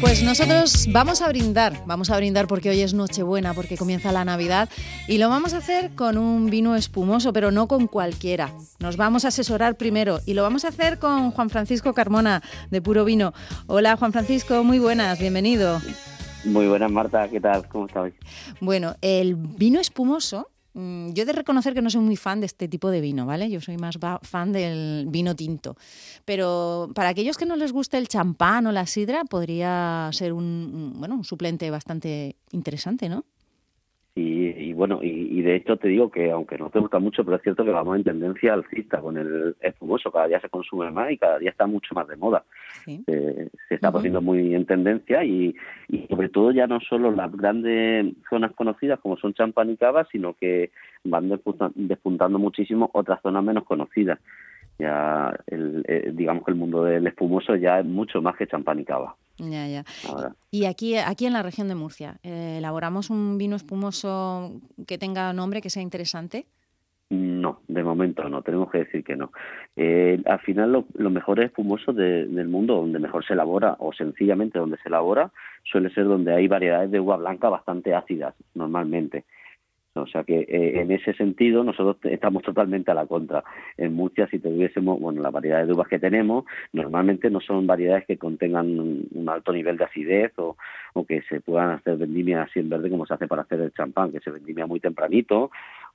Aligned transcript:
Pues 0.00 0.22
nosotros 0.22 0.86
vamos 0.90 1.20
a 1.20 1.28
brindar, 1.28 1.82
vamos 1.84 2.08
a 2.08 2.16
brindar 2.16 2.46
porque 2.46 2.70
hoy 2.70 2.80
es 2.80 2.94
Nochebuena, 2.94 3.52
porque 3.52 3.76
comienza 3.76 4.12
la 4.12 4.24
Navidad 4.24 4.70
y 5.06 5.18
lo 5.18 5.28
vamos 5.28 5.52
a 5.52 5.58
hacer 5.58 5.90
con 5.94 6.16
un 6.16 6.48
vino 6.48 6.74
espumoso, 6.74 7.34
pero 7.34 7.50
no 7.50 7.68
con 7.68 7.86
cualquiera. 7.86 8.54
Nos 8.78 8.96
vamos 8.96 9.26
a 9.26 9.28
asesorar 9.28 9.76
primero 9.76 10.20
y 10.24 10.32
lo 10.32 10.42
vamos 10.42 10.64
a 10.64 10.68
hacer 10.68 10.98
con 10.98 11.30
Juan 11.32 11.50
Francisco 11.50 11.92
Carmona 11.92 12.42
de 12.70 12.80
Puro 12.80 13.04
Vino. 13.04 13.34
Hola 13.66 13.98
Juan 13.98 14.12
Francisco, 14.12 14.64
muy 14.64 14.78
buenas, 14.78 15.18
bienvenido. 15.18 15.82
Muy 16.46 16.66
buenas 16.66 16.90
Marta, 16.90 17.28
¿qué 17.28 17.42
tal? 17.42 17.68
¿Cómo 17.68 17.88
estás? 17.88 18.10
Bueno, 18.62 18.96
el 19.02 19.36
vino 19.36 19.80
espumoso 19.80 20.48
yo 20.78 21.22
he 21.22 21.26
de 21.26 21.32
reconocer 21.32 21.74
que 21.74 21.82
no 21.82 21.90
soy 21.90 22.02
muy 22.02 22.16
fan 22.16 22.40
de 22.40 22.46
este 22.46 22.68
tipo 22.68 22.90
de 22.90 23.00
vino, 23.00 23.26
¿vale? 23.26 23.50
Yo 23.50 23.60
soy 23.60 23.76
más 23.76 23.98
fan 24.22 24.52
del 24.52 25.06
vino 25.08 25.34
tinto. 25.34 25.76
Pero 26.24 26.90
para 26.94 27.08
aquellos 27.08 27.36
que 27.36 27.46
no 27.46 27.56
les 27.56 27.72
guste 27.72 27.98
el 27.98 28.06
champán 28.06 28.66
o 28.66 28.72
la 28.72 28.86
sidra, 28.86 29.24
podría 29.24 30.08
ser 30.12 30.32
un, 30.32 30.94
bueno, 30.96 31.16
un 31.16 31.24
suplente 31.24 31.70
bastante 31.70 32.36
interesante, 32.52 33.08
¿no? 33.08 33.24
Y, 34.14 34.47
bueno, 34.78 35.00
y, 35.02 35.42
de 35.42 35.56
hecho 35.56 35.76
te 35.76 35.88
digo 35.88 36.08
que 36.08 36.30
aunque 36.30 36.56
no 36.56 36.70
te 36.70 36.78
gusta 36.78 37.00
mucho, 37.00 37.24
pero 37.24 37.36
es 37.36 37.42
cierto 37.42 37.64
que 37.64 37.72
vamos 37.72 37.96
en 37.96 38.04
tendencia 38.04 38.54
alcista 38.54 39.00
con 39.00 39.18
el 39.18 39.56
espumoso, 39.60 40.12
cada 40.12 40.28
día 40.28 40.40
se 40.40 40.48
consume 40.48 40.88
más 40.92 41.10
y 41.10 41.18
cada 41.18 41.40
día 41.40 41.50
está 41.50 41.66
mucho 41.66 41.96
más 41.96 42.06
de 42.06 42.14
moda. 42.14 42.44
se 42.84 43.50
está 43.68 43.90
poniendo 43.90 44.20
muy 44.20 44.54
en 44.54 44.66
tendencia 44.66 45.24
y, 45.24 45.56
sobre 46.08 46.28
todo 46.28 46.52
ya 46.52 46.68
no 46.68 46.78
solo 46.78 47.10
las 47.10 47.32
grandes 47.32 48.14
zonas 48.30 48.52
conocidas 48.52 49.00
como 49.00 49.16
son 49.16 49.34
champán 49.34 49.68
y 49.70 49.76
cava, 49.76 50.06
sino 50.12 50.34
que 50.34 50.70
van 51.02 51.28
despuntando 51.74 52.38
muchísimo 52.38 52.88
otras 52.94 53.20
zonas 53.20 53.42
menos 53.42 53.64
conocidas. 53.64 54.20
Ya 54.78 55.36
el, 55.48 55.84
eh, 55.88 56.12
digamos 56.14 56.44
que 56.44 56.52
el 56.52 56.56
mundo 56.56 56.84
del 56.84 57.04
espumoso 57.08 57.56
ya 57.56 57.80
es 57.80 57.84
mucho 57.84 58.22
más 58.22 58.36
que 58.36 58.46
champán 58.46 58.78
y 58.78 58.84
cava. 58.84 59.16
Ya, 59.38 59.66
ya. 59.68 59.84
Y 60.50 60.64
aquí, 60.64 60.96
aquí 60.96 61.26
en 61.26 61.32
la 61.32 61.42
región 61.42 61.68
de 61.68 61.74
Murcia, 61.74 62.18
eh, 62.22 62.56
¿elaboramos 62.58 63.10
un 63.10 63.38
vino 63.38 63.56
espumoso 63.56 64.60
que 64.86 64.98
tenga 64.98 65.32
nombre, 65.32 65.60
que 65.60 65.70
sea 65.70 65.82
interesante? 65.82 66.46
No, 67.10 67.62
de 67.68 67.82
momento 67.82 68.28
no, 68.28 68.42
tenemos 68.42 68.70
que 68.70 68.78
decir 68.78 69.02
que 69.02 69.16
no. 69.16 69.32
Eh, 69.76 70.20
al 70.26 70.40
final, 70.40 70.72
lo, 70.72 70.84
lo 70.94 71.08
mejor 71.08 71.40
espumoso 71.40 71.92
del 71.94 72.48
mundo, 72.48 72.74
donde 72.74 72.98
mejor 72.98 73.24
se 73.24 73.32
elabora, 73.32 73.76
o 73.78 73.94
sencillamente 73.94 74.58
donde 74.58 74.76
se 74.78 74.88
elabora, 74.88 75.30
suele 75.64 75.88
ser 75.90 76.04
donde 76.04 76.34
hay 76.34 76.48
variedades 76.48 76.90
de 76.90 77.00
uva 77.00 77.16
blanca 77.16 77.48
bastante 77.48 77.94
ácidas, 77.94 78.34
normalmente. 78.54 79.24
O 80.02 80.06
sea 80.06 80.24
que 80.24 80.40
eh, 80.40 80.80
en 80.80 80.90
ese 80.90 81.14
sentido 81.14 81.64
nosotros 81.64 81.96
estamos 82.04 82.42
totalmente 82.42 82.90
a 82.90 82.94
la 82.94 83.06
contra. 83.06 83.44
En 83.76 83.94
Murcia, 83.94 84.28
si 84.28 84.38
tuviésemos, 84.38 85.00
bueno, 85.00 85.22
la 85.22 85.30
variedad 85.30 85.66
de 85.66 85.72
uvas 85.72 85.88
que 85.88 85.98
tenemos, 85.98 86.44
normalmente 86.72 87.30
no 87.30 87.40
son 87.40 87.66
variedades 87.66 88.06
que 88.06 88.18
contengan 88.18 88.78
un, 88.78 89.28
alto 89.28 89.52
nivel 89.52 89.76
de 89.76 89.84
acidez 89.84 90.32
o, 90.36 90.56
que 91.06 91.22
se 91.22 91.40
puedan 91.40 91.70
hacer 91.70 91.96
vendimias 91.96 92.48
así 92.48 92.58
en 92.58 92.68
verde 92.68 92.90
como 92.90 93.06
se 93.06 93.14
hace 93.14 93.28
para 93.28 93.42
hacer 93.42 93.60
el 93.60 93.72
champán, 93.72 94.10
que 94.10 94.20
se 94.20 94.30
vendimia 94.30 94.66
muy 94.66 94.80
tempranito, 94.80 95.50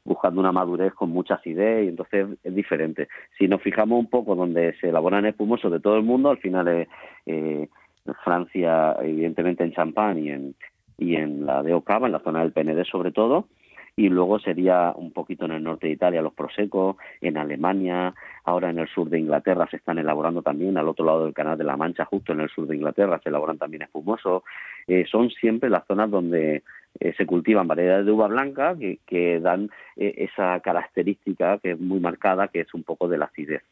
buscando 0.06 0.40
una 0.40 0.52
madurez 0.52 0.94
con 0.94 1.10
mucha 1.10 1.36
acidez 1.36 1.86
y 1.86 1.90
entonces 1.90 2.28
es 2.44 2.56
diferente. 2.56 3.10
Si 3.38 3.48
nos 3.48 3.62
fijamos 3.62 4.00
un 4.00 4.10
poco 4.10 4.36
donde 4.36 4.76
se 4.80 4.90
elaboran 4.90 5.26
espumosos 5.26 5.72
de 5.72 5.80
todo 5.80 5.98
el 5.98 6.04
mundo, 6.04 6.30
al 6.30 6.38
final 6.38 6.68
es 6.68 6.88
eh, 7.26 7.68
Francia, 8.24 8.96
evidentemente 9.02 9.64
en 9.64 9.74
champán 9.74 10.20
y 10.20 10.30
en, 10.30 10.56
y 10.98 11.16
en 11.16 11.46
la 11.46 11.64
de 11.64 11.74
Ocava, 11.74 12.08
en 12.08 12.14
la 12.14 12.20
zona 12.20 12.42
del 12.42 12.52
PND 12.52 12.84
sobre 12.86 13.12
todo, 13.12 13.48
y 13.96 14.10
luego 14.10 14.40
sería 14.40 14.92
un 14.96 15.12
poquito 15.12 15.46
en 15.46 15.52
el 15.52 15.64
norte 15.64 15.88
de 15.88 15.94
Italia 15.94 16.22
los 16.22 16.34
prosecos, 16.34 16.96
en 17.22 17.38
Alemania, 17.38 18.14
ahora 18.44 18.72
en 18.72 18.80
el 18.80 18.88
sur 18.88 19.10
de 19.10 19.20
Inglaterra 19.20 19.68
se 19.70 19.78
están 19.78 20.00
elaborando 20.00 20.42
también, 20.42 20.78
al 20.78 20.88
otro 20.88 21.06
lado 21.06 21.26
del 21.26 21.34
Canal 21.34 21.58
de 21.58 21.64
la 21.64 21.78
Mancha, 21.78 22.06
justo 22.06 22.34
en 22.34 22.42
el 22.42 22.50
sur 22.50 22.68
de 22.68 22.76
Inglaterra, 22.76 23.20
se 23.22 23.30
elaboran 23.30 23.58
también 23.58 23.84
espumosos. 23.84 24.44
Eh, 24.88 25.06
son 25.10 25.30
siempre 25.30 25.70
las 25.70 25.86
zonas 25.86 26.10
donde 26.10 26.64
eh, 27.00 27.14
se 27.16 27.26
cultivan 27.26 27.68
variedades 27.68 28.06
de 28.06 28.12
uva 28.12 28.28
blanca 28.28 28.76
que, 28.78 29.00
que 29.06 29.40
dan 29.40 29.70
eh, 29.96 30.14
esa 30.18 30.60
característica 30.60 31.60
que 31.60 31.72
es 31.72 31.80
muy 31.80 32.00
marcada, 32.00 32.48
que 32.48 32.62
es 32.62 32.74
un 32.74 32.84
poco 32.84 33.08
de 33.08 33.18
la 33.20 33.26
acidez. 33.26 33.64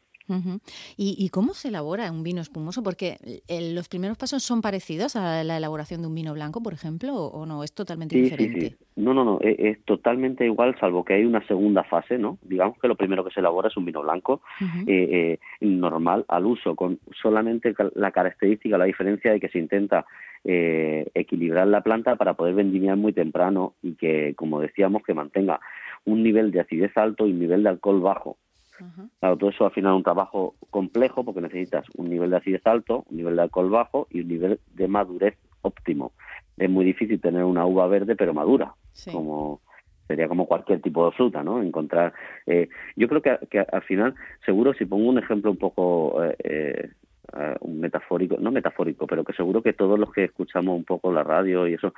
¿Y, 0.96 1.28
cómo 1.30 1.54
se 1.54 1.68
elabora 1.68 2.10
un 2.10 2.22
vino 2.22 2.40
espumoso? 2.40 2.82
Porque 2.82 3.16
los 3.48 3.88
primeros 3.88 4.16
pasos 4.16 4.42
son 4.42 4.62
parecidos 4.62 5.16
a 5.16 5.44
la 5.44 5.56
elaboración 5.56 6.02
de 6.02 6.08
un 6.08 6.14
vino 6.14 6.32
blanco, 6.34 6.62
por 6.62 6.72
ejemplo, 6.72 7.14
o, 7.14 7.46
no, 7.46 7.64
es 7.64 7.74
totalmente 7.74 8.16
diferente. 8.16 8.70
Sí, 8.70 8.76
No, 8.96 9.14
no, 9.14 9.24
no, 9.24 9.38
es, 9.40 9.56
es, 9.58 9.84
totalmente 9.84 10.44
igual, 10.44 10.76
salvo 10.78 11.04
que 11.04 11.14
hay 11.14 11.24
una 11.24 11.46
segunda 11.46 11.84
fase, 11.84 12.18
¿no? 12.18 12.38
Digamos 12.42 12.78
que 12.78 12.88
lo 12.88 12.96
primero 12.96 13.24
que 13.24 13.30
se 13.30 13.40
elabora 13.40 13.68
es 13.68 13.76
un 13.76 13.84
vino 13.84 14.02
blanco 14.02 14.42
eh, 14.86 15.38
eh, 15.38 15.38
normal 15.60 16.24
al 16.28 16.46
uso, 16.46 16.74
con 16.74 16.98
solamente 17.20 17.74
la 17.94 18.10
característica, 18.10 18.78
la 18.78 18.84
diferencia 18.84 19.32
de 19.32 19.40
que 19.40 19.48
se 19.48 19.58
intenta 19.58 20.06
eh, 20.44 21.08
equilibrar 21.14 21.66
la 21.68 21.82
planta 21.82 22.16
para 22.16 22.34
poder 22.34 22.54
vendimiar 22.54 22.96
muy 22.96 23.12
temprano 23.12 23.74
y 23.82 23.94
que, 23.94 24.34
como 24.34 24.60
decíamos, 24.60 25.02
que 25.02 25.14
mantenga 25.14 25.60
un 26.04 26.22
nivel 26.22 26.50
de 26.50 26.60
acidez 26.60 26.96
alto 26.96 27.26
y 27.26 27.32
un 27.32 27.38
nivel 27.38 27.62
de 27.62 27.70
alcohol 27.70 28.00
bajo. 28.00 28.36
Claro, 29.20 29.36
todo 29.36 29.50
eso 29.50 29.64
al 29.64 29.72
final 29.72 29.92
es 29.92 29.96
un 29.98 30.02
trabajo 30.02 30.54
complejo 30.70 31.24
porque 31.24 31.40
necesitas 31.40 31.86
un 31.96 32.08
nivel 32.08 32.30
de 32.30 32.36
acidez 32.36 32.66
alto, 32.66 33.04
un 33.10 33.16
nivel 33.16 33.36
de 33.36 33.42
alcohol 33.42 33.70
bajo 33.70 34.06
y 34.10 34.20
un 34.20 34.28
nivel 34.28 34.60
de 34.74 34.88
madurez 34.88 35.36
óptimo. 35.62 36.12
Es 36.56 36.68
muy 36.68 36.84
difícil 36.84 37.20
tener 37.20 37.44
una 37.44 37.64
uva 37.66 37.86
verde 37.86 38.16
pero 38.16 38.34
madura, 38.34 38.74
como 39.12 39.60
sería 40.06 40.28
como 40.28 40.46
cualquier 40.46 40.80
tipo 40.80 41.06
de 41.06 41.12
fruta, 41.12 41.42
¿no? 41.42 41.62
Encontrar, 41.62 42.12
eh, 42.46 42.68
yo 42.96 43.08
creo 43.08 43.22
que, 43.22 43.38
que, 43.48 43.60
al 43.60 43.82
final, 43.82 44.14
seguro 44.44 44.74
si 44.74 44.84
pongo 44.84 45.08
un 45.08 45.18
ejemplo 45.18 45.50
un 45.50 45.56
poco 45.56 46.22
eh, 46.22 46.90
eh, 47.34 47.56
un 47.60 47.80
metafórico, 47.80 48.36
no 48.38 48.50
metafórico, 48.50 49.06
pero 49.06 49.24
que 49.24 49.32
seguro 49.32 49.62
que 49.62 49.72
todos 49.72 49.98
los 49.98 50.12
que 50.12 50.24
escuchamos 50.24 50.76
un 50.76 50.84
poco 50.84 51.12
la 51.12 51.22
radio 51.22 51.66
y 51.66 51.74
eso, 51.74 51.94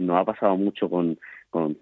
nos 0.00 0.18
ha 0.18 0.24
pasado 0.24 0.56
mucho 0.56 0.88
con, 0.88 1.18
con 1.50 1.76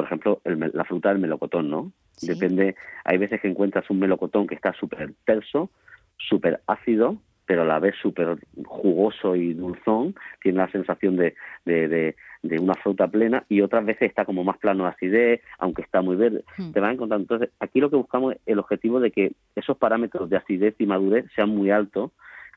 por 0.00 0.06
ejemplo, 0.06 0.40
la 0.44 0.84
fruta 0.84 1.10
del 1.10 1.18
melocotón, 1.18 1.68
¿no? 1.68 1.92
Depende, 2.22 2.74
hay 3.04 3.18
veces 3.18 3.38
que 3.38 3.48
encuentras 3.48 3.90
un 3.90 3.98
melocotón 3.98 4.46
que 4.46 4.54
está 4.54 4.72
súper 4.72 5.12
terso, 5.26 5.68
súper 6.16 6.62
ácido, 6.66 7.18
pero 7.44 7.62
a 7.62 7.66
la 7.66 7.78
vez 7.80 7.96
súper 8.00 8.38
jugoso 8.64 9.36
y 9.36 9.52
dulzón, 9.52 10.14
tiene 10.42 10.56
la 10.56 10.70
sensación 10.70 11.18
de, 11.18 11.34
de, 11.66 12.14
de, 12.42 12.58
una 12.58 12.72
fruta 12.76 13.08
plena, 13.08 13.44
y 13.50 13.60
otras 13.60 13.84
veces 13.84 14.08
está 14.08 14.24
como 14.24 14.42
más 14.42 14.56
plano 14.56 14.84
de 14.84 14.90
acidez, 14.90 15.42
aunque 15.58 15.82
está 15.82 16.00
muy 16.00 16.16
verde. 16.16 16.44
Hmm. 16.56 16.72
Te 16.72 16.80
van 16.80 16.94
encontrando. 16.94 17.24
Entonces, 17.24 17.50
aquí 17.60 17.78
lo 17.78 17.90
que 17.90 17.96
buscamos 17.96 18.36
es 18.36 18.40
el 18.46 18.58
objetivo 18.58 19.00
de 19.00 19.10
que 19.10 19.32
esos 19.54 19.76
parámetros 19.76 20.30
de 20.30 20.38
acidez 20.38 20.76
y 20.78 20.86
madurez 20.86 21.26
sean 21.36 21.50
muy 21.50 21.70
altos, 21.70 22.10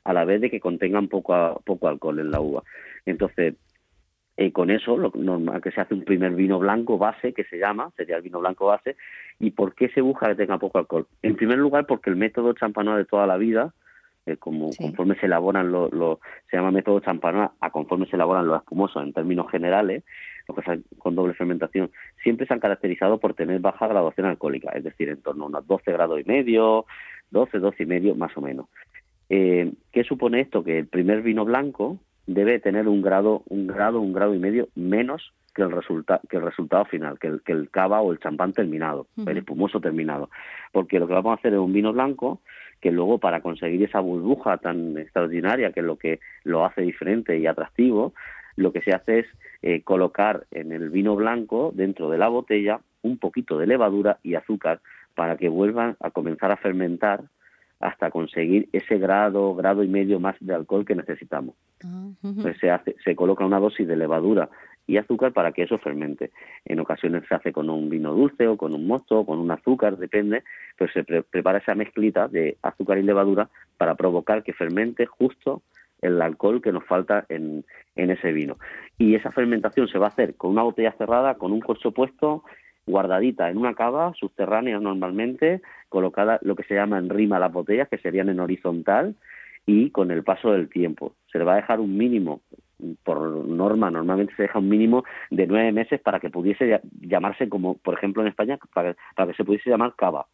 a 0.05 0.13
la 0.13 0.23
vez 0.23 0.39
de 0.39 0.49
que 0.49 0.61
contengan 0.61 1.09
poco, 1.09 1.61
poco 1.65 1.89
alcohol 1.89 2.19
en 2.19 2.31
la 2.31 2.39
uva. 2.39 2.63
Entonces, 3.05 3.55
eh, 4.35 4.51
con 4.51 4.71
eso, 4.71 4.97
lo 4.97 5.11
normal 5.13 5.61
que 5.61 5.71
se 5.71 5.81
hace 5.81 5.93
un 5.93 6.03
primer 6.03 6.33
vino 6.33 6.57
blanco 6.57 6.97
base, 6.97 7.33
que 7.33 7.43
se 7.43 7.59
llama, 7.59 7.91
sería 7.95 8.17
el 8.17 8.23
vino 8.23 8.39
blanco 8.39 8.65
base. 8.65 8.95
¿Y 9.39 9.51
por 9.51 9.75
qué 9.75 9.89
se 9.89 10.01
busca 10.01 10.27
que 10.27 10.35
tenga 10.35 10.57
poco 10.57 10.79
alcohol? 10.79 11.07
En 11.21 11.35
primer 11.35 11.59
lugar, 11.59 11.85
porque 11.85 12.09
el 12.09 12.15
método 12.15 12.53
champanois 12.53 12.97
de 12.97 13.05
toda 13.05 13.27
la 13.27 13.37
vida, 13.37 13.73
eh, 14.25 14.37
como 14.37 14.71
conforme 14.75 15.15
se 15.19 15.27
elaboran 15.27 15.71
los, 15.71 15.91
se 16.49 16.57
llama 16.57 16.71
método 16.71 16.99
champanois, 16.99 17.51
a 17.59 17.69
conforme 17.69 18.07
se 18.07 18.15
elaboran 18.15 18.47
los 18.47 18.57
espumosos 18.57 19.03
en 19.03 19.13
términos 19.13 19.51
generales, 19.51 20.03
lo 20.47 20.55
que 20.55 20.81
con 20.97 21.13
doble 21.13 21.35
fermentación, 21.35 21.91
siempre 22.23 22.47
se 22.47 22.53
han 22.53 22.59
caracterizado 22.59 23.19
por 23.19 23.35
tener 23.35 23.59
baja 23.59 23.87
graduación 23.87 24.25
alcohólica, 24.27 24.71
es 24.71 24.83
decir, 24.83 25.09
en 25.09 25.21
torno 25.21 25.43
a 25.43 25.47
unos 25.47 25.67
12 25.67 25.91
grados 25.91 26.19
y 26.19 26.23
medio, 26.23 26.85
12, 27.29 27.59
12 27.59 27.83
y 27.83 27.85
medio, 27.85 28.15
más 28.15 28.35
o 28.35 28.41
menos. 28.41 28.65
Eh, 29.29 29.71
¿Qué 29.91 30.03
supone 30.03 30.41
esto? 30.41 30.63
Que 30.63 30.79
el 30.79 30.87
primer 30.87 31.21
vino 31.21 31.45
blanco, 31.45 31.99
debe 32.25 32.59
tener 32.59 32.87
un 32.87 33.01
grado, 33.01 33.43
un 33.49 33.67
grado, 33.67 33.99
un 33.99 34.13
grado 34.13 34.33
y 34.33 34.39
medio 34.39 34.69
menos 34.75 35.33
que 35.53 35.61
el, 35.61 35.71
resulta 35.71 36.19
que 36.29 36.37
el 36.37 36.43
resultado 36.43 36.85
final, 36.85 37.19
que 37.19 37.27
el, 37.27 37.41
que 37.41 37.51
el 37.51 37.69
cava 37.69 38.01
o 38.01 38.11
el 38.11 38.19
champán 38.19 38.53
terminado, 38.53 39.07
el 39.25 39.37
espumoso 39.37 39.79
terminado. 39.79 40.29
Porque 40.71 40.99
lo 40.99 41.07
que 41.07 41.13
vamos 41.13 41.31
a 41.31 41.39
hacer 41.39 41.53
es 41.53 41.59
un 41.59 41.73
vino 41.73 41.93
blanco 41.93 42.41
que 42.81 42.91
luego 42.91 43.17
para 43.17 43.41
conseguir 43.41 43.83
esa 43.83 43.99
burbuja 43.99 44.57
tan 44.57 44.97
extraordinaria 44.97 45.71
que 45.71 45.79
es 45.79 45.85
lo 45.85 45.97
que 45.97 46.19
lo 46.43 46.65
hace 46.65 46.81
diferente 46.81 47.37
y 47.37 47.45
atractivo, 47.45 48.13
lo 48.55 48.73
que 48.73 48.81
se 48.81 48.91
hace 48.91 49.19
es 49.19 49.25
eh, 49.61 49.81
colocar 49.83 50.45
en 50.51 50.71
el 50.71 50.89
vino 50.89 51.15
blanco, 51.15 51.71
dentro 51.73 52.09
de 52.09 52.17
la 52.17 52.27
botella, 52.27 52.81
un 53.01 53.17
poquito 53.17 53.57
de 53.57 53.67
levadura 53.67 54.19
y 54.23 54.35
azúcar 54.35 54.81
para 55.15 55.37
que 55.37 55.49
vuelvan 55.49 55.95
a 55.99 56.11
comenzar 56.11 56.51
a 56.51 56.57
fermentar 56.57 57.21
hasta 57.83 58.09
conseguir 58.11 58.69
ese 58.71 58.97
grado, 58.97 59.53
grado 59.55 59.83
y 59.83 59.87
medio 59.87 60.19
más 60.19 60.35
de 60.39 60.53
alcohol 60.53 60.85
que 60.85 60.95
necesitamos. 60.95 61.55
Pues 62.41 62.57
se, 62.59 62.71
hace, 62.71 62.95
se 63.03 63.15
coloca 63.15 63.45
una 63.45 63.59
dosis 63.59 63.85
de 63.85 63.97
levadura 63.97 64.49
y 64.87 64.97
azúcar 64.97 65.33
para 65.33 65.51
que 65.51 65.63
eso 65.63 65.77
fermente. 65.77 66.31
En 66.65 66.79
ocasiones 66.79 67.23
se 67.27 67.35
hace 67.35 67.51
con 67.51 67.69
un 67.69 67.89
vino 67.89 68.13
dulce 68.13 68.47
o 68.47 68.55
con 68.55 68.73
un 68.73 68.87
mosto 68.87 69.19
o 69.19 69.25
con 69.25 69.39
un 69.39 69.51
azúcar, 69.51 69.97
depende, 69.97 70.43
pero 70.77 70.91
se 70.93 71.03
prepara 71.03 71.59
esa 71.59 71.75
mezclita 71.75 72.29
de 72.29 72.57
azúcar 72.61 72.97
y 72.97 73.03
levadura 73.03 73.49
para 73.77 73.95
provocar 73.95 74.43
que 74.43 74.53
fermente 74.53 75.05
justo 75.05 75.61
el 76.01 76.21
alcohol 76.21 76.61
que 76.61 76.71
nos 76.71 76.85
falta 76.85 77.25
en, 77.27 77.65
en 77.95 78.11
ese 78.11 78.31
vino. 78.31 78.57
Y 78.97 79.15
esa 79.15 79.31
fermentación 79.31 79.87
se 79.89 79.99
va 79.99 80.07
a 80.07 80.09
hacer 80.09 80.35
con 80.35 80.51
una 80.51 80.63
botella 80.63 80.93
cerrada, 80.97 81.35
con 81.35 81.51
un 81.51 81.59
corcho 81.59 81.91
puesto, 81.91 82.43
guardadita 82.85 83.49
en 83.49 83.57
una 83.57 83.73
cava 83.73 84.13
subterránea 84.19 84.79
normalmente, 84.79 85.61
colocada 85.89 86.39
lo 86.41 86.55
que 86.55 86.63
se 86.63 86.75
llama 86.75 86.97
en 86.97 87.09
rima 87.09 87.39
las 87.39 87.51
botellas, 87.51 87.89
que 87.89 87.97
serían 87.97 88.29
en 88.29 88.39
horizontal, 88.39 89.15
y 89.65 89.91
con 89.91 90.11
el 90.11 90.23
paso 90.23 90.51
del 90.51 90.69
tiempo. 90.69 91.13
Se 91.31 91.37
le 91.37 91.45
va 91.45 91.53
a 91.53 91.57
dejar 91.57 91.79
un 91.79 91.97
mínimo, 91.97 92.41
por 93.03 93.19
norma, 93.47 93.89
normalmente 93.89 94.35
se 94.35 94.43
deja 94.43 94.59
un 94.59 94.67
mínimo 94.67 95.03
de 95.29 95.47
nueve 95.47 95.71
meses 95.71 96.01
para 96.01 96.19
que 96.19 96.29
pudiese 96.29 96.81
llamarse 96.99 97.47
como, 97.47 97.75
por 97.77 97.93
ejemplo, 97.93 98.21
en 98.21 98.27
España, 98.27 98.59
para, 98.73 98.93
que 98.93 99.33
se 99.35 99.45
pudiese 99.45 99.69
llamar 99.69 99.93
cava. 99.95 100.25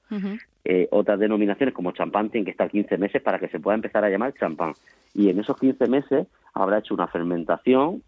Eh, 0.66 0.88
otras 0.92 1.19
denominaciones 1.19 1.75
como 1.75 1.92
champán 1.92 2.30
tienen 2.30 2.46
que 2.46 2.51
estar 2.51 2.69
15 2.69 2.98
meses 2.98 3.22
para 3.22 3.40
que 3.40 3.50
se 3.50 3.60
pueda 3.60 3.75
empezar 3.75 4.04
a 4.04 4.10
llamar 4.10 4.34
champán. 4.34 4.74
Y 5.13 5.30
en 5.30 5.40
esos 5.40 5.57
15 5.57 5.88
meses 5.88 6.28
habrá 6.54 6.80
hecho 6.80 6.94
una 6.94 7.07
fermentación 7.07 8.04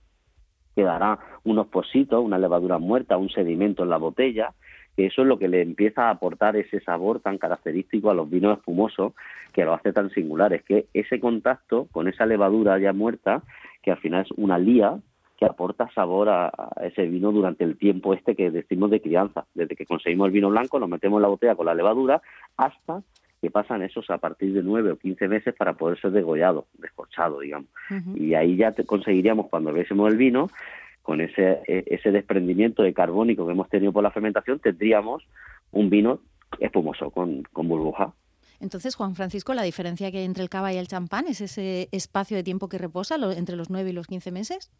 que 0.75 0.83
dará 0.83 1.19
unos 1.43 1.67
positos, 1.67 2.23
una 2.23 2.37
levadura 2.37 2.77
muerta, 2.77 3.17
un 3.17 3.29
sedimento 3.29 3.83
en 3.83 3.89
la 3.89 3.97
botella, 3.97 4.53
que 4.95 5.07
eso 5.07 5.21
es 5.21 5.27
lo 5.27 5.39
que 5.39 5.47
le 5.47 5.61
empieza 5.61 6.07
a 6.07 6.11
aportar 6.11 6.55
ese 6.55 6.79
sabor 6.81 7.19
tan 7.19 7.37
característico 7.37 8.09
a 8.09 8.13
los 8.13 8.29
vinos 8.29 8.57
espumosos 8.57 9.13
que 9.53 9.65
lo 9.65 9.73
hace 9.73 9.93
tan 9.93 10.09
singulares, 10.11 10.63
que 10.63 10.87
ese 10.93 11.19
contacto 11.19 11.87
con 11.91 12.07
esa 12.07 12.25
levadura 12.25 12.77
ya 12.79 12.93
muerta, 12.93 13.43
que 13.81 13.91
al 13.91 13.97
final 13.97 14.25
es 14.25 14.31
una 14.37 14.57
lía, 14.57 14.99
que 15.37 15.45
aporta 15.45 15.89
sabor 15.95 16.29
a, 16.29 16.51
ese 16.83 17.07
vino 17.07 17.31
durante 17.31 17.63
el 17.63 17.75
tiempo 17.75 18.13
este 18.13 18.35
que 18.35 18.51
decimos 18.51 18.91
de 18.91 19.01
crianza. 19.01 19.45
Desde 19.55 19.75
que 19.75 19.87
conseguimos 19.87 20.27
el 20.27 20.33
vino 20.33 20.51
blanco, 20.51 20.77
lo 20.77 20.87
metemos 20.87 21.17
en 21.17 21.23
la 21.23 21.29
botella 21.29 21.55
con 21.55 21.65
la 21.65 21.73
levadura 21.73 22.21
hasta 22.57 23.01
que 23.41 23.49
pasan 23.49 23.81
esos 23.81 24.09
a 24.11 24.19
partir 24.19 24.53
de 24.53 24.61
nueve 24.61 24.91
o 24.91 24.97
quince 24.97 25.27
meses 25.27 25.55
para 25.55 25.73
poder 25.73 25.99
ser 25.99 26.11
degollado, 26.11 26.67
descorchado, 26.77 27.39
digamos. 27.39 27.69
Y 28.15 28.35
ahí 28.35 28.55
ya 28.55 28.71
te 28.71 28.85
conseguiríamos, 28.85 29.49
cuando 29.49 29.73
viésemos 29.73 30.11
el 30.11 30.17
vino, 30.17 30.49
con 31.01 31.21
ese, 31.21 31.61
e, 31.67 31.83
ese 31.87 32.11
desprendimiento 32.11 32.83
de 32.83 32.93
carbónico 32.93 33.45
que 33.45 33.53
hemos 33.53 33.67
tenido 33.69 33.91
por 33.91 34.03
la 34.03 34.11
fermentación, 34.11 34.59
tendríamos 34.59 35.23
un 35.71 35.89
vino 35.89 36.19
espumoso, 36.59 37.09
con, 37.09 37.41
con 37.51 37.67
burbuja. 37.67 38.13
Entonces, 38.59 38.95
Juan 38.95 39.15
Francisco, 39.15 39.55
la 39.55 39.63
diferencia 39.63 40.11
que 40.11 40.19
hay 40.19 40.25
entre 40.25 40.43
el 40.43 40.49
cava 40.49 40.71
y 40.71 40.77
el 40.77 40.87
champán 40.87 41.25
es 41.27 41.41
ese 41.41 41.89
espacio 41.91 42.37
de 42.37 42.43
tiempo 42.43 42.69
que 42.69 42.77
reposa 42.77 43.15
entre 43.35 43.55
los 43.55 43.71
nueve 43.71 43.89
y 43.89 43.93
los 43.93 44.05
quince 44.05 44.31
meses. 44.31 44.71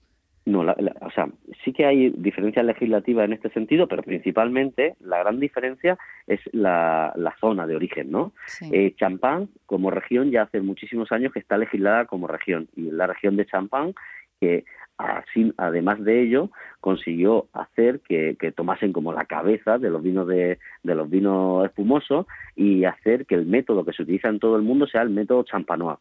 No, 0.46 0.64
o 1.12 1.14
sea, 1.14 1.28
sí 1.64 1.74
que 1.74 1.86
hay 1.86 2.10
diferencias 2.10 2.66
legislativas 2.66 3.26
en 3.26 3.34
este 3.34 3.50
sentido, 3.50 3.88
pero 3.88 4.02
principalmente 4.02 4.96
la 5.02 5.20
gran 5.20 5.40
diferencia 5.40 5.98
es 6.26 6.40
la, 6.54 7.14
zona 7.40 7.68
de 7.68 7.76
origen, 7.76 8.12
¿no? 8.12 8.32
Eh, 8.72 8.94
Champán, 8.96 9.50
como 9.66 9.92
región, 9.92 10.32
ya 10.32 10.44
hace 10.44 10.62
muchísimos 10.62 11.12
años 11.12 11.34
que 11.34 11.40
está 11.40 11.58
legislada 11.58 12.06
como 12.06 12.28
región, 12.28 12.70
y 12.76 12.92
la 12.92 13.08
región 13.08 13.36
de 13.36 13.46
Champán, 13.46 13.94
que 14.40 14.64
así, 14.98 15.52
además 15.58 16.02
de 16.04 16.22
ello, 16.22 16.50
consiguió 16.80 17.48
hacer 17.54 18.00
que, 18.08 18.36
tomasen 18.56 18.94
como 18.94 19.12
la 19.12 19.26
cabeza 19.26 19.78
de 19.78 19.90
los 19.90 20.02
vinos 20.02 20.28
de, 20.28 20.60
de 20.84 20.96
los 20.96 21.10
vinos 21.10 21.66
espumosos 21.66 22.26
y 22.56 22.86
hacer 22.86 23.26
que 23.26 23.36
el 23.36 23.46
método 23.46 23.84
que 23.84 23.94
se 23.94 24.04
utiliza 24.04 24.30
en 24.30 24.40
todo 24.40 24.56
el 24.56 24.62
mundo 24.62 24.88
sea 24.88 25.02
el 25.02 25.10
método 25.10 25.44
champanois 25.44 25.98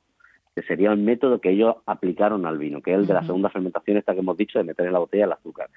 que 0.61 0.67
sería 0.67 0.93
un 0.93 1.05
método 1.05 1.41
que 1.41 1.51
ellos 1.51 1.77
aplicaron 1.87 2.45
al 2.45 2.59
vino, 2.59 2.83
que 2.83 2.93
es 2.93 2.99
el 2.99 3.07
de 3.07 3.15
la 3.15 3.23
segunda 3.23 3.49
fermentación 3.49 3.97
esta 3.97 4.13
que 4.13 4.21
hemos 4.21 4.37
dicho 4.37 4.59
de 4.59 4.65
meter 4.65 4.87
en 4.87 4.93
la 4.93 4.99
botella 4.99 5.25
el 5.25 5.33
azúcar. 5.33 5.71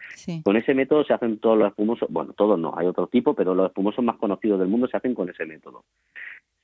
Con 0.43 0.57
ese 0.57 0.73
método 0.73 1.05
se 1.05 1.13
hacen 1.13 1.39
todos 1.39 1.57
los 1.57 1.69
espumosos, 1.69 2.09
bueno, 2.11 2.33
todos 2.33 2.59
no, 2.59 2.73
hay 2.77 2.87
otro 2.87 3.07
tipo, 3.07 3.33
pero 3.33 3.55
los 3.55 3.67
espumosos 3.67 4.03
más 4.03 4.17
conocidos 4.17 4.59
del 4.59 4.67
mundo 4.67 4.87
se 4.87 4.97
hacen 4.97 5.15
con 5.15 5.29
ese 5.29 5.45
método. 5.45 5.85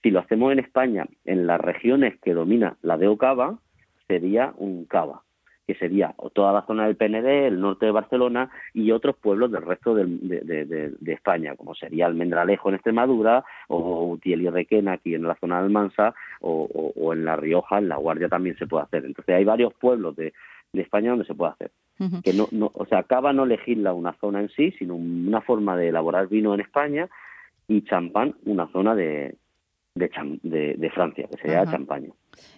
Si 0.03 0.11
lo 0.11 0.19
hacemos 0.19 0.51
en 0.51 0.59
España, 0.59 1.05
en 1.23 1.47
las 1.47 1.61
regiones 1.61 2.19
que 2.19 2.33
domina 2.33 2.77
la 2.81 2.97
de 2.97 3.07
Ocava, 3.07 3.59
sería 4.07 4.53
un 4.57 4.85
cava 4.85 5.23
que 5.69 5.75
sería 5.75 6.15
toda 6.33 6.51
la 6.51 6.65
zona 6.65 6.87
del 6.87 6.95
PND, 6.95 7.45
el 7.45 7.61
norte 7.61 7.85
de 7.85 7.91
Barcelona 7.91 8.49
y 8.73 8.89
otros 8.89 9.15
pueblos 9.17 9.51
del 9.51 9.61
resto 9.61 9.93
de, 9.93 10.95
España, 11.05 11.55
como 11.55 11.75
sería 11.75 12.07
Almendralejo 12.07 12.69
en 12.69 12.75
Extremadura 12.75 13.45
o 13.67 14.07
Utiel 14.07 14.41
y 14.41 14.49
Requena 14.49 14.93
aquí 14.93 15.13
en 15.13 15.27
la 15.27 15.35
zona 15.35 15.59
de 15.59 15.65
Almansa 15.65 16.15
o, 16.41 17.13
en 17.13 17.23
La 17.23 17.35
Rioja, 17.35 17.77
en 17.77 17.87
La 17.87 17.97
Guardia 17.97 18.27
también 18.29 18.57
se 18.57 18.65
puede 18.65 18.85
hacer. 18.85 19.05
Entonces 19.05 19.35
hay 19.35 19.45
varios 19.45 19.71
pueblos 19.75 20.15
de, 20.15 20.33
España 20.73 21.11
donde 21.11 21.25
se 21.25 21.35
puede 21.35 21.51
hacer. 21.51 21.71
que 22.23 22.33
no, 22.33 22.47
no, 22.51 22.71
o 22.73 22.87
sea, 22.87 23.03
Cava 23.03 23.31
no 23.31 23.45
legisla 23.45 23.93
una 23.93 24.13
zona 24.13 24.39
en 24.39 24.49
sí, 24.49 24.71
sino 24.79 24.95
una 24.95 25.41
forma 25.41 25.77
de 25.77 25.89
elaborar 25.89 26.27
vino 26.29 26.55
en 26.55 26.61
España 26.61 27.07
y 27.67 27.83
champán 27.83 28.33
una 28.45 28.65
zona 28.71 28.95
de, 28.95 29.35
de, 29.93 30.75
de, 30.79 30.89
Francia, 30.89 31.27
que 31.29 31.37
sería 31.37 31.63
Champaña. 31.65 32.09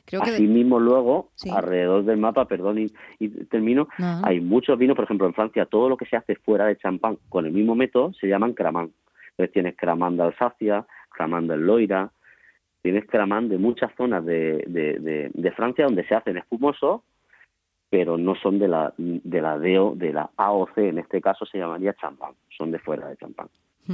Creo 0.06 0.22
Asimismo, 0.24 0.80
luego, 0.80 1.32
alrededor 1.52 2.04
del 2.04 2.18
mapa, 2.18 2.46
perdón 2.46 2.90
y, 3.20 3.30
termino, 3.46 3.88
hay 4.24 4.42
muchos 4.42 4.78
vinos, 4.78 4.96
por 4.96 5.06
ejemplo, 5.06 5.28
en 5.28 5.34
Francia, 5.34 5.66
todo 5.66 5.90
lo 5.90 5.98
que 5.98 6.06
se 6.06 6.18
hace 6.18 6.36
fuera 6.36 6.66
de 6.66 6.78
champán 6.78 7.18
con 7.30 7.46
el 7.46 7.52
mismo 7.52 7.76
método 7.76 8.14
se 8.14 8.28
llaman 8.28 8.54
cramán. 8.54 8.92
Entonces 9.32 9.54
tienes 9.54 9.76
cramán 9.76 10.18
de 10.18 10.24
Alsacia, 10.24 10.86
cramán 11.10 11.48
del 11.48 11.66
Loira, 11.66 12.12
tienes 12.82 13.06
cramán 13.06 13.50
de 13.50 13.58
muchas 13.58 13.92
zonas 13.96 14.26
de, 14.26 14.64
de, 14.68 15.30
de, 15.34 15.52
Francia 15.52 15.86
donde 15.86 16.06
se 16.08 16.16
hacen 16.16 16.38
espumosos, 16.38 17.02
pero 17.90 18.18
no 18.18 18.36
son 18.36 18.60
de 18.60 18.68
la, 18.68 18.94
de 18.98 19.42
la 19.42 19.60
DEO, 19.60 19.94
de 19.96 20.14
la 20.14 20.30
AOC, 20.36 20.78
en 20.78 20.98
este 21.00 21.22
caso 21.22 21.46
se 21.46 21.58
llamaría 21.58 21.94
champán, 21.94 22.34
son 22.58 22.72
de 22.72 22.80
fuera 22.80 23.08
de 23.08 23.18
champán. 23.18 23.48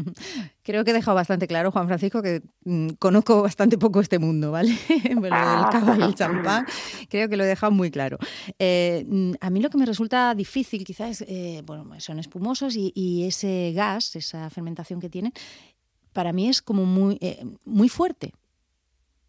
Creo 0.63 0.83
que 0.83 0.91
he 0.91 0.93
dejado 0.93 1.15
bastante 1.15 1.47
claro, 1.47 1.71
Juan 1.71 1.87
Francisco, 1.87 2.21
que 2.21 2.41
mm, 2.65 2.89
conozco 2.99 3.41
bastante 3.41 3.77
poco 3.77 4.01
este 4.01 4.19
mundo, 4.19 4.51
¿vale? 4.51 4.75
lo 5.15 5.21
del 5.21 5.29
cava 5.29 5.97
y 5.97 6.01
el 6.01 6.15
champán, 6.15 6.65
creo 7.09 7.29
que 7.29 7.37
lo 7.37 7.43
he 7.43 7.47
dejado 7.47 7.71
muy 7.71 7.91
claro. 7.91 8.17
Eh, 8.59 9.05
mm, 9.07 9.33
a 9.39 9.49
mí 9.49 9.61
lo 9.61 9.69
que 9.69 9.77
me 9.77 9.85
resulta 9.85 10.33
difícil 10.35 10.83
quizás, 10.83 11.23
eh, 11.27 11.61
bueno, 11.65 11.87
son 11.99 12.19
espumosos 12.19 12.75
y, 12.75 13.23
ese 13.27 13.73
gas, 13.73 14.15
esa 14.15 14.49
fermentación 14.49 14.99
que 14.99 15.09
tienen, 15.09 15.33
para 16.13 16.33
mí 16.33 16.49
es 16.49 16.61
como 16.61 16.85
muy, 16.85 17.17
eh, 17.21 17.43
muy 17.65 17.89
fuerte. 17.89 18.33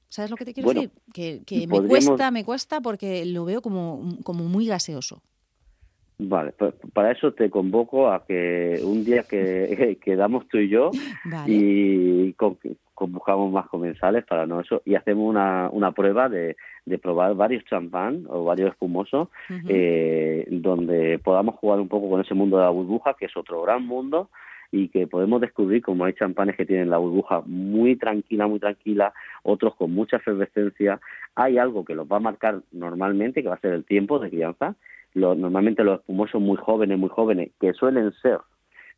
¿Sabes 0.09 0.31
lo 0.31 0.37
que 0.37 0.45
te 0.45 0.55
quiero 0.55 0.73
decir? 0.73 0.91
Que, 1.13 1.67
me 1.67 1.83
cuesta, 1.87 2.31
me 2.31 2.45
cuesta 2.45 2.81
porque 2.81 3.25
lo 3.27 3.45
veo 3.45 3.61
como, 3.61 4.19
como 4.25 4.45
muy 4.45 4.67
gaseoso. 4.67 5.23
Vale, 6.21 6.51
pues 6.51 6.75
para 6.93 7.13
eso 7.13 7.33
te 7.33 7.49
convoco 7.49 8.11
a 8.11 8.27
que 8.27 8.81
un 8.83 9.05
día 9.05 9.23
que 9.23 9.99
quedamos 10.05 10.49
tú 10.49 10.59
y 10.59 10.69
yo 10.69 10.91
y 11.47 12.35
convocamos 12.95 13.53
más 13.53 13.69
comensales 13.69 14.25
para 14.25 14.45
no 14.45 14.61
eso 14.61 14.83
y 14.85 14.97
hacemos 14.97 15.29
una, 15.29 15.69
una 15.71 15.93
prueba 15.93 16.29
de, 16.29 16.57
de 16.85 16.99
probar 16.99 17.37
varios 17.37 17.65
champán 17.67 18.25
o 18.29 18.43
varios 18.43 18.71
espumosos 18.71 19.29
eh, 19.69 20.45
donde 20.51 21.21
podamos 21.21 21.55
jugar 21.55 21.79
un 21.79 21.87
poco 21.87 22.11
con 22.11 22.21
ese 22.21 22.35
mundo 22.35 22.57
de 22.59 22.65
la 22.65 22.71
burbuja 22.71 23.15
que 23.15 23.27
es 23.27 23.37
otro 23.37 23.63
gran 23.63 23.87
mundo 23.87 24.29
y 24.73 24.89
que 24.89 25.07
podemos 25.07 25.41
descubrir 25.41 25.83
como 25.83 26.05
hay 26.05 26.15
champanes 26.15 26.57
que 26.57 26.67
tienen 26.67 26.91
la 26.91 26.99
burbuja 26.99 27.43
muy 27.47 27.97
tranquila, 27.97 28.47
muy 28.47 28.59
tranquila, 28.59 29.15
otros 29.43 29.75
con 29.77 29.93
mucha 29.93 30.17
efervescencia. 30.19 31.01
Hay 31.35 31.57
algo 31.57 31.85
que 31.85 31.95
los 31.95 32.07
va 32.07 32.19
a 32.19 32.21
marcar 32.21 32.61
normalmente, 32.73 33.43
que 33.43 33.49
va 33.49 33.55
a 33.55 33.61
ser 33.61 33.73
el 33.73 33.85
tiempo 33.85 34.19
de 34.19 34.29
crianza, 34.29 34.75
normalmente 35.15 35.85
los 35.85 36.01
espumosos 36.01 36.41
muy 36.41 36.57
jóvenes, 36.57 36.99
muy 36.99 37.09
jóvenes, 37.09 37.51
que 37.61 37.73
suelen 37.73 38.13
ser 38.23 38.39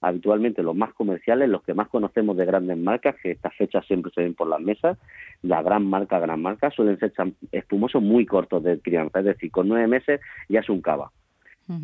habitualmente 0.00 0.62
los 0.62 0.74
más 0.74 0.94
comerciales, 0.94 1.48
los 1.48 1.62
que 1.62 1.74
más 1.74 1.88
conocemos 1.88 2.36
de 2.36 2.46
grandes 2.46 2.78
marcas, 2.78 3.16
que 3.22 3.32
estas 3.32 3.54
fechas 3.54 3.84
siempre 3.86 4.10
se 4.14 4.22
ven 4.22 4.34
por 4.34 4.48
las 4.48 4.60
mesas, 4.60 4.98
la 5.42 5.62
gran 5.62 5.86
marca, 5.86 6.18
gran 6.18 6.40
marca, 6.40 6.70
suelen 6.70 6.98
ser 6.98 7.12
espumosos 7.52 8.02
muy 8.02 8.24
cortos 8.24 8.62
de 8.62 8.80
crianza, 8.80 9.18
es 9.20 9.26
decir, 9.26 9.50
con 9.50 9.68
nueve 9.68 9.86
meses 9.86 10.20
ya 10.48 10.60
es 10.60 10.68
un 10.68 10.80
cava 10.80 11.10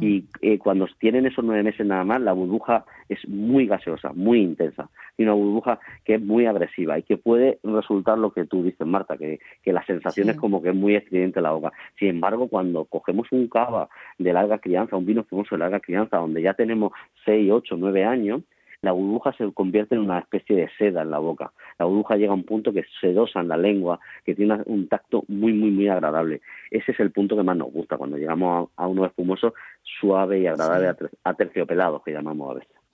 y 0.00 0.24
eh, 0.40 0.58
cuando 0.58 0.88
tienen 0.98 1.26
esos 1.26 1.44
nueve 1.44 1.62
meses 1.62 1.86
nada 1.86 2.02
más, 2.02 2.20
la 2.20 2.32
burbuja 2.32 2.84
es 3.08 3.26
muy 3.28 3.66
gaseosa, 3.66 4.12
muy 4.12 4.40
intensa, 4.40 4.90
y 5.16 5.22
una 5.22 5.32
burbuja 5.32 5.78
que 6.04 6.14
es 6.14 6.20
muy 6.20 6.46
agresiva 6.46 6.98
y 6.98 7.02
que 7.02 7.16
puede 7.16 7.58
resultar 7.62 8.18
lo 8.18 8.32
que 8.32 8.44
tú 8.44 8.62
dices, 8.62 8.86
Marta, 8.86 9.16
que, 9.16 9.40
que 9.62 9.72
la 9.72 9.84
sensación 9.84 10.30
es 10.30 10.36
como 10.36 10.62
que 10.62 10.70
es 10.70 10.74
muy 10.74 10.94
estridente 10.94 11.40
la 11.40 11.52
boca. 11.52 11.72
Sin 11.98 12.08
embargo, 12.08 12.48
cuando 12.48 12.84
cogemos 12.84 13.30
un 13.32 13.48
cava 13.48 13.88
de 14.18 14.32
larga 14.32 14.58
crianza, 14.58 14.96
un 14.96 15.06
vino 15.06 15.24
famoso 15.24 15.54
de 15.54 15.60
larga 15.60 15.80
crianza, 15.80 16.18
donde 16.18 16.42
ya 16.42 16.54
tenemos 16.54 16.92
seis, 17.24 17.50
ocho, 17.50 17.76
nueve 17.76 18.04
años, 18.04 18.42
la 18.82 18.92
burbuja 18.92 19.32
se 19.32 19.50
convierte 19.52 19.94
en 19.94 20.02
una 20.02 20.18
especie 20.18 20.54
de 20.54 20.68
seda 20.78 21.02
en 21.02 21.10
la 21.10 21.18
boca. 21.18 21.52
La 21.78 21.86
burbuja 21.86 22.16
llega 22.16 22.32
a 22.32 22.34
un 22.34 22.44
punto 22.44 22.72
que 22.72 22.80
es 22.80 22.86
sedosa 23.00 23.40
en 23.40 23.48
la 23.48 23.56
lengua, 23.56 23.98
que 24.24 24.34
tiene 24.34 24.58
un 24.66 24.88
tacto 24.88 25.24
muy, 25.28 25.52
muy, 25.52 25.70
muy 25.70 25.88
agradable. 25.88 26.40
Ese 26.70 26.92
es 26.92 27.00
el 27.00 27.10
punto 27.10 27.36
que 27.36 27.42
más 27.42 27.56
nos 27.56 27.72
gusta 27.72 27.96
cuando 27.96 28.16
llegamos 28.16 28.70
a, 28.76 28.86
uno 28.86 29.04
espumoso 29.06 29.54
suave 29.82 30.40
y 30.40 30.46
agradable, 30.46 30.88
a 30.88 31.30
aterciopelado, 31.30 32.02
que 32.02 32.12
llamamos 32.12 32.50
a 32.50 32.54
veces. 32.54 32.85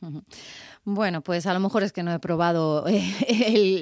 Bueno, 0.85 1.21
pues 1.21 1.47
a 1.47 1.55
lo 1.55 1.61
mejor 1.61 1.83
es 1.83 1.93
que 1.93 2.03
no 2.03 2.13
he 2.13 2.19
probado 2.19 2.87
eh, 2.89 3.03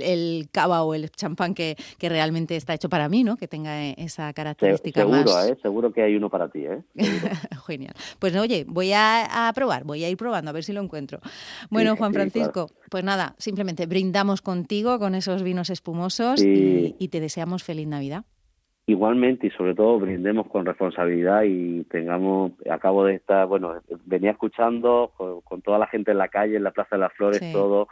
el, 0.05 0.49
cava 0.53 0.83
o 0.83 0.95
el 0.95 1.11
champán 1.11 1.55
que, 1.55 1.77
realmente 2.01 2.57
está 2.57 2.75
hecho 2.75 2.89
para 2.89 3.09
mí, 3.09 3.25
¿no? 3.25 3.37
Que 3.37 3.49
tenga 3.49 3.89
esa 3.91 4.33
característica 4.33 5.01
seguro, 5.01 5.43
¿eh? 5.45 5.59
Seguro 5.63 5.93
que 5.93 6.03
hay 6.03 6.17
uno 6.17 6.29
para 6.29 6.49
ti, 6.49 6.65
¿eh? 6.67 6.83
Genial. 7.67 7.95
Pues 8.19 8.37
oye, 8.37 8.65
voy 8.69 8.93
a, 8.93 9.51
probar, 9.55 9.85
voy 9.85 10.05
a 10.05 10.11
ir 10.11 10.17
probando 10.17 10.51
a 10.51 10.53
ver 10.53 10.65
si 10.65 10.73
lo 10.73 10.81
encuentro. 10.81 11.21
Bueno, 11.71 11.97
Juan 11.97 12.13
Francisco, 12.13 12.69
pues 12.91 13.05
nada, 13.05 13.35
simplemente 13.39 13.87
brindamos 13.87 14.43
contigo 14.43 14.99
con 14.99 15.15
esos 15.15 15.43
vinos 15.43 15.71
espumosos 15.71 16.43
y, 16.43 17.09
te 17.11 17.19
deseamos 17.21 17.65
feliz 17.65 17.89
Navidad. 17.89 18.25
Igualmente 18.91 19.47
y 19.47 19.51
sobre 19.51 19.77
todo 19.77 20.01
brindemos 20.01 20.49
con 20.49 20.67
responsabilidad 20.67 21.45
y 21.45 21.85
tengamos, 21.85 22.53
acabo 22.69 23.05
de 23.05 23.15
estar, 23.15 23.47
bueno, 23.47 23.81
venía 24.05 24.33
escuchando 24.33 25.13
con, 25.45 25.63
toda 25.63 25.79
la 25.79 25.87
gente 25.87 26.11
en 26.11 26.19
la 26.19 26.27
calle, 26.27 26.57
en 26.57 26.65
la 26.65 26.73
Plaza 26.73 26.97
de 26.97 27.03
las 27.03 27.13
Flores, 27.13 27.41
todo, 27.53 27.87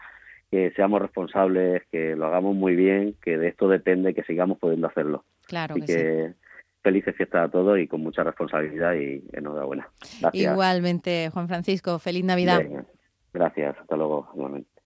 que 0.51 0.73
seamos 0.73 1.01
responsables, 1.01 1.83
que 1.93 2.17
lo 2.17 2.27
hagamos 2.27 2.57
muy 2.57 2.75
bien, 2.75 3.15
que 3.23 3.39
de 3.39 3.47
esto 3.47 3.69
depende 3.69 4.13
que 4.13 4.25
sigamos 4.25 4.59
pudiendo 4.59 4.89
hacerlo. 4.89 5.25
Claro 5.47 5.77
que, 5.77 5.87
que 5.87 6.33
felices 6.83 7.15
fiestas 7.15 7.49
a 7.49 7.51
todos 7.51 7.79
y 7.79 7.87
con 7.87 8.01
mucha 8.01 8.25
responsabilidad 8.25 8.95
y 8.95 9.23
enhorabuena. 9.33 9.89
Igualmente, 10.33 11.31
Juan 11.33 11.47
Francisco, 11.47 12.01
feliz 12.01 12.25
Navidad. 12.25 12.61
gracias, 13.33 13.77
hasta 13.79 13.97
luego, 13.97 14.29
igualmente. 14.35 14.69